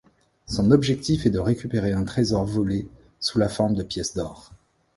Son 0.47 0.71
objectif 0.71 1.27
est 1.27 1.29
de 1.29 1.37
récupérer 1.37 1.91
un 1.93 2.03
trésor 2.05 2.43
volé 2.43 2.87
sous 3.19 3.37
la 3.37 3.49
forme 3.49 3.75
de 3.75 3.83
pièces 3.83 4.15
d'or. 4.15 4.51